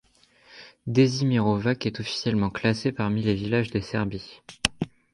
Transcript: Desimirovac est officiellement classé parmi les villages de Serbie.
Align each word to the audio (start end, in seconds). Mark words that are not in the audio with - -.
Desimirovac 0.87 1.85
est 1.85 1.99
officiellement 1.99 2.49
classé 2.49 2.91
parmi 2.91 3.21
les 3.21 3.35
villages 3.35 3.69
de 3.69 3.79
Serbie. 3.81 4.41